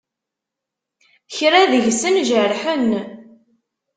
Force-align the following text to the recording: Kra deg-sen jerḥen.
Kra 1.35 1.61
deg-sen 1.71 2.15
jerḥen. 2.29 2.89